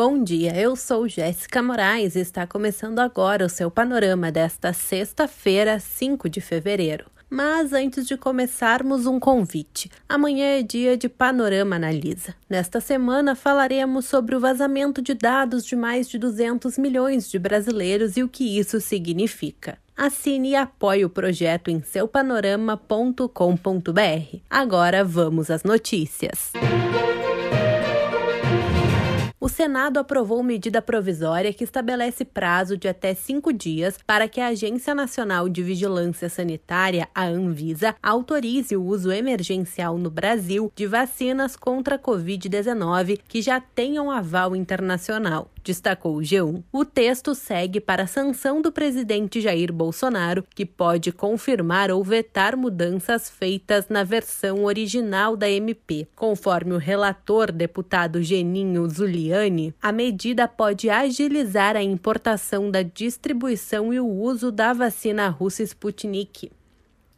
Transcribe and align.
Bom 0.00 0.22
dia, 0.22 0.56
eu 0.56 0.76
sou 0.76 1.08
Jéssica 1.08 1.60
Moraes 1.60 2.14
e 2.14 2.20
está 2.20 2.46
começando 2.46 3.00
agora 3.00 3.44
o 3.44 3.48
seu 3.48 3.68
panorama 3.68 4.30
desta 4.30 4.72
sexta-feira, 4.72 5.80
5 5.80 6.30
de 6.30 6.40
fevereiro. 6.40 7.06
Mas 7.28 7.72
antes 7.72 8.06
de 8.06 8.16
começarmos, 8.16 9.06
um 9.06 9.18
convite. 9.18 9.90
Amanhã 10.08 10.56
é 10.56 10.62
dia 10.62 10.96
de 10.96 11.08
Panorama 11.08 11.74
Analisa. 11.74 12.32
Nesta 12.48 12.80
semana 12.80 13.34
falaremos 13.34 14.04
sobre 14.04 14.36
o 14.36 14.40
vazamento 14.40 15.02
de 15.02 15.14
dados 15.14 15.64
de 15.64 15.74
mais 15.74 16.08
de 16.08 16.16
200 16.16 16.78
milhões 16.78 17.28
de 17.28 17.36
brasileiros 17.36 18.16
e 18.16 18.22
o 18.22 18.28
que 18.28 18.56
isso 18.56 18.80
significa. 18.80 19.78
Assine 19.96 20.50
e 20.50 20.54
apoie 20.54 21.04
o 21.04 21.10
projeto 21.10 21.72
em 21.72 21.82
seupanorama.com.br. 21.82 24.36
Agora 24.48 25.02
vamos 25.02 25.50
às 25.50 25.64
notícias. 25.64 26.52
Música 26.54 27.07
o 29.48 29.50
Senado 29.50 29.98
aprovou 29.98 30.42
medida 30.42 30.82
provisória 30.82 31.54
que 31.54 31.64
estabelece 31.64 32.22
prazo 32.22 32.76
de 32.76 32.86
até 32.86 33.14
cinco 33.14 33.50
dias 33.50 33.98
para 34.06 34.28
que 34.28 34.42
a 34.42 34.48
Agência 34.48 34.94
Nacional 34.94 35.48
de 35.48 35.62
Vigilância 35.62 36.28
Sanitária, 36.28 37.08
a 37.14 37.24
Anvisa, 37.24 37.96
autorize 38.02 38.76
o 38.76 38.84
uso 38.84 39.10
emergencial 39.10 39.96
no 39.96 40.10
Brasil 40.10 40.70
de 40.76 40.86
vacinas 40.86 41.56
contra 41.56 41.94
a 41.94 41.98
Covid-19 41.98 43.20
que 43.26 43.40
já 43.40 43.58
tenham 43.58 44.10
aval 44.10 44.54
internacional 44.54 45.50
destacou 45.68 46.16
o 46.16 46.20
G1. 46.20 46.62
O 46.72 46.82
texto 46.82 47.34
segue 47.34 47.78
para 47.78 48.04
a 48.04 48.06
sanção 48.06 48.62
do 48.62 48.72
presidente 48.72 49.38
Jair 49.38 49.70
Bolsonaro, 49.70 50.42
que 50.54 50.64
pode 50.64 51.12
confirmar 51.12 51.90
ou 51.90 52.02
vetar 52.02 52.56
mudanças 52.56 53.28
feitas 53.28 53.86
na 53.90 54.02
versão 54.02 54.64
original 54.64 55.36
da 55.36 55.50
MP. 55.50 56.08
Conforme 56.16 56.72
o 56.72 56.78
relator 56.78 57.52
deputado 57.52 58.22
Geninho 58.22 58.88
Zuliani, 58.88 59.74
a 59.82 59.92
medida 59.92 60.48
pode 60.48 60.88
agilizar 60.88 61.76
a 61.76 61.82
importação 61.82 62.70
da 62.70 62.80
distribuição 62.80 63.92
e 63.92 64.00
o 64.00 64.08
uso 64.08 64.50
da 64.50 64.72
vacina 64.72 65.28
russa 65.28 65.62
Sputnik. 65.62 66.50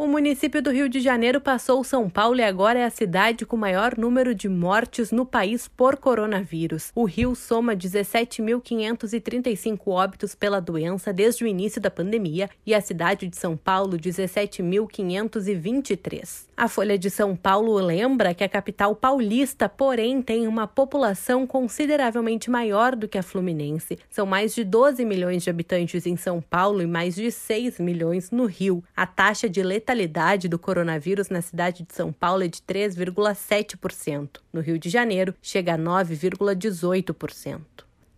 O 0.06 0.08
município 0.08 0.62
do 0.62 0.70
Rio 0.70 0.88
de 0.88 1.00
Janeiro 1.00 1.42
passou 1.42 1.84
São 1.84 2.08
Paulo 2.08 2.38
e 2.38 2.44
agora 2.44 2.78
é 2.78 2.86
a 2.86 2.92
cidade 2.92 3.44
com 3.44 3.58
maior 3.58 3.98
número 3.98 4.36
de 4.36 4.48
mortes 4.48 5.12
no 5.12 5.26
país 5.26 5.68
por 5.68 5.98
coronavírus. 5.98 6.92
O 6.94 7.06
Rio 7.06 7.34
soma 7.34 7.76
17.535 7.76 9.80
óbitos 9.88 10.36
pela 10.36 10.60
doença 10.60 11.12
desde 11.12 11.44
o 11.44 11.48
início 11.48 11.82
da 11.82 11.90
pandemia 11.90 12.52
e 12.64 12.76
a 12.76 12.82
cidade 12.82 13.28
de 13.28 13.36
São 13.36 13.58
Paulo 13.58 13.98
17.523. 13.98 16.46
A 16.56 16.68
Folha 16.68 17.00
de 17.00 17.10
São 17.10 17.36
Paulo 17.36 17.74
lembra 17.74 18.36
que 18.36 18.44
a 18.44 18.50
capital 18.50 18.96
paulista, 18.96 19.68
porém, 19.68 20.22
tem 20.22 20.48
uma 20.48 20.68
população 20.68 21.48
consideravelmente 21.48 22.48
maior 22.48 22.96
do 22.96 23.08
que 23.08 23.18
a 23.18 23.24
fluminense. 23.24 23.98
São 24.12 24.28
mais 24.28 24.54
de 24.54 24.64
12 24.64 25.04
milhões 25.04 25.42
de 25.42 25.50
habitantes 25.50 26.06
em 26.06 26.16
São 26.16 26.40
Paulo 26.40 26.84
e 26.84 26.88
mais 26.88 27.16
de 27.16 27.32
6 27.32 27.80
milhões 27.80 28.30
no 28.30 28.46
Rio. 28.46 28.84
A 28.96 29.08
taxa 29.08 29.50
de 29.50 29.64
letalidade 29.64 29.95
letalidade 29.96 30.48
do 30.48 30.60
coronavírus 30.60 31.30
na 31.30 31.42
cidade 31.42 31.84
de 31.84 31.94
São 31.94 32.12
Paulo 32.14 32.44
é 32.44 32.48
de 32.48 32.60
3,7%. 32.60 34.40
No 34.54 34.62
Rio 34.62 34.78
de 34.78 34.90
Janeiro, 34.90 35.34
chega 35.42 35.74
a 35.74 35.78
9,18%. 35.78 37.62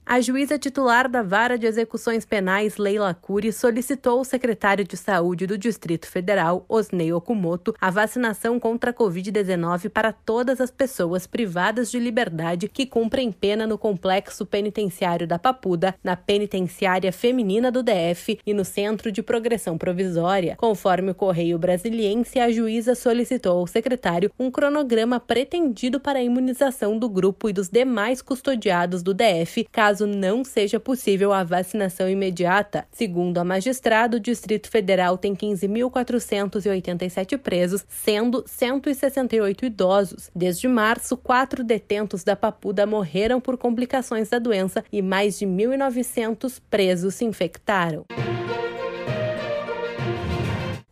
A 0.10 0.22
juíza 0.22 0.58
titular 0.58 1.10
da 1.10 1.22
Vara 1.22 1.58
de 1.58 1.68
Execuções 1.68 2.24
Penais, 2.24 2.78
Leila 2.78 3.14
Cury, 3.14 3.52
solicitou 3.52 4.20
ao 4.20 4.24
secretário 4.24 4.86
de 4.86 4.96
Saúde 4.96 5.46
do 5.46 5.58
Distrito 5.58 6.08
Federal, 6.08 6.64
Osnei 6.70 7.12
Okumoto, 7.12 7.76
a 7.82 7.92
vacinação 7.92 8.58
contra 8.58 8.92
a 8.92 8.94
Covid-19 8.94 9.90
para 9.90 10.14
todas 10.14 10.62
as 10.62 10.72
pessoas 10.72 11.28
privadas 11.28 11.92
de 11.92 12.00
liberdade 12.00 12.70
que 12.70 12.86
cumprem 12.86 13.34
pena 13.34 13.68
no 13.68 13.78
complexo 13.78 14.46
penitenciário 14.46 15.28
da 15.28 15.38
Papuda, 15.38 15.94
na 16.02 16.16
penitenciária 16.16 17.12
feminina 17.12 17.70
do 17.70 17.84
DF 17.84 18.40
e 18.46 18.54
no 18.54 18.64
Centro 18.64 19.12
de 19.12 19.22
Progressão 19.22 19.78
Provisória. 19.78 20.56
Conforme 20.56 21.12
o 21.12 21.16
Correio 21.16 21.60
Brasiliense, 21.60 22.40
a 22.40 22.50
juíza 22.50 22.96
solicitou 22.96 23.60
ao 23.60 23.68
secretário 23.68 24.32
um 24.40 24.50
cronograma 24.50 25.20
pretendido 25.20 26.00
para 26.00 26.20
a 26.20 26.24
imunização 26.24 26.98
do 26.98 27.10
grupo 27.10 27.50
e 27.50 27.54
dos 27.54 27.68
demais 27.68 28.22
custodiados 28.22 29.04
do 29.04 29.14
DF, 29.14 29.68
caso 29.70 29.97
caso 29.98 30.06
não 30.06 30.44
seja 30.44 30.80
possível 30.80 31.34
a 31.34 31.44
vacinação 31.44 32.08
imediata. 32.08 32.86
Segundo 32.92 33.40
a 33.40 33.44
magistrada, 33.44 34.18
o 34.18 34.20
Distrito 34.20 34.70
Federal 34.70 35.18
tem 35.18 35.36
15.487 35.36 37.36
presos, 37.38 37.84
sendo 37.90 38.44
168 38.46 39.66
idosos. 39.66 40.30
Desde 40.36 40.68
março, 40.68 41.18
quatro 41.18 41.64
detentos 41.64 42.24
da 42.24 42.36
Papuda 42.36 42.86
morreram 42.86 43.42
por 43.42 43.58
complicações 43.58 44.30
da 44.30 44.38
doença 44.38 44.86
e 44.92 45.02
mais 45.02 45.40
de 45.40 45.48
1.900 45.48 46.62
presos 46.70 47.16
se 47.16 47.26
infectaram. 47.26 48.06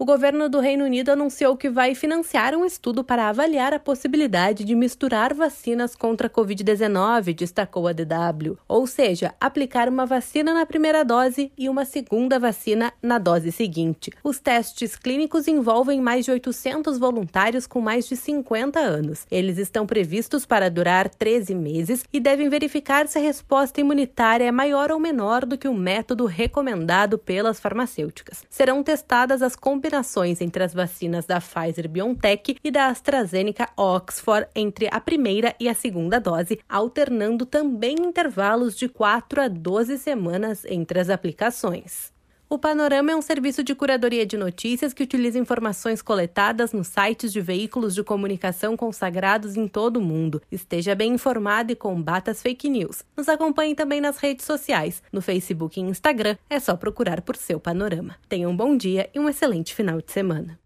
O 0.05 0.13
governo 0.15 0.47
do 0.47 0.59
Reino 0.59 0.85
Unido 0.85 1.09
anunciou 1.09 1.57
que 1.57 1.67
vai 1.67 1.95
financiar 1.95 2.53
um 2.53 2.63
estudo 2.63 3.03
para 3.03 3.27
avaliar 3.27 3.73
a 3.73 3.79
possibilidade 3.79 4.63
de 4.63 4.75
misturar 4.75 5.33
vacinas 5.33 5.95
contra 5.95 6.27
a 6.27 6.29
Covid-19, 6.29 7.33
destacou 7.33 7.87
a 7.87 7.91
DW. 7.91 8.55
Ou 8.67 8.85
seja, 8.85 9.33
aplicar 9.41 9.89
uma 9.89 10.05
vacina 10.05 10.53
na 10.53 10.63
primeira 10.63 11.03
dose 11.03 11.51
e 11.57 11.67
uma 11.67 11.85
segunda 11.85 12.37
vacina 12.37 12.93
na 13.01 13.17
dose 13.17 13.51
seguinte. 13.51 14.11
Os 14.23 14.39
testes 14.39 14.95
clínicos 14.95 15.47
envolvem 15.47 15.99
mais 15.99 16.23
de 16.25 16.29
800 16.29 16.99
voluntários 16.99 17.65
com 17.65 17.81
mais 17.81 18.07
de 18.07 18.15
50 18.15 18.79
anos. 18.79 19.25
Eles 19.31 19.57
estão 19.57 19.87
previstos 19.87 20.45
para 20.45 20.69
durar 20.69 21.09
13 21.09 21.55
meses 21.55 22.05
e 22.13 22.19
devem 22.19 22.47
verificar 22.47 23.07
se 23.07 23.17
a 23.17 23.21
resposta 23.21 23.81
imunitária 23.81 24.45
é 24.45 24.51
maior 24.51 24.91
ou 24.91 24.99
menor 24.99 25.47
do 25.47 25.57
que 25.57 25.67
o 25.67 25.73
método 25.73 26.27
recomendado 26.27 27.17
pelas 27.17 27.59
farmacêuticas. 27.59 28.43
Serão 28.51 28.83
testadas 28.83 29.41
as 29.41 29.55
combinações 29.55 29.94
combinações 29.95 30.41
entre 30.41 30.63
as 30.63 30.73
vacinas 30.73 31.25
da 31.25 31.39
Pfizer 31.39 31.87
BioNTech 31.87 32.57
e 32.63 32.71
da 32.71 32.87
AstraZeneca 32.87 33.69
Oxford 33.77 34.47
entre 34.53 34.89
a 34.91 34.99
primeira 34.99 35.55
e 35.59 35.69
a 35.69 35.73
segunda 35.73 36.19
dose, 36.19 36.59
alternando 36.67 37.45
também 37.45 37.95
intervalos 37.99 38.75
de 38.75 38.89
4 38.89 39.41
a 39.41 39.47
12 39.47 39.97
semanas 39.97 40.65
entre 40.65 40.99
as 40.99 41.09
aplicações. 41.09 42.14
O 42.47 42.59
Panorama 42.59 43.11
é 43.11 43.15
um 43.15 43.23
serviço 43.23 43.63
de 43.63 43.73
curadoria 43.73 44.23
de 44.23 44.37
notícias 44.37 44.93
que 44.93 45.01
utiliza 45.01 45.39
informações 45.39 45.99
coletadas 45.99 46.71
nos 46.73 46.87
sites 46.87 47.33
de 47.33 47.41
veículos 47.41 47.95
de 47.95 48.03
comunicação 48.03 48.77
consagrados 48.77 49.57
em 49.57 49.67
todo 49.67 49.97
o 49.97 50.01
mundo. 50.01 50.39
Esteja 50.51 50.93
bem 50.93 51.13
informado 51.13 51.71
e 51.71 51.75
combata 51.75 52.29
as 52.29 52.43
fake 52.43 52.69
news. 52.69 53.03
Nos 53.17 53.27
acompanhe 53.27 53.73
também 53.73 53.99
nas 53.99 54.17
redes 54.17 54.45
sociais. 54.45 55.01
No 55.11 55.23
Facebook 55.23 55.79
e 55.79 55.83
Instagram 55.83 56.37
é 56.47 56.59
só 56.59 56.75
procurar 56.75 57.21
por 57.21 57.35
seu 57.35 57.59
Panorama. 57.59 58.15
Tenha 58.29 58.47
um 58.47 58.55
bom 58.55 58.77
dia 58.77 59.09
e 59.13 59.19
um 59.19 59.27
excelente 59.27 59.73
final 59.73 59.99
de 59.99 60.11
semana. 60.11 60.59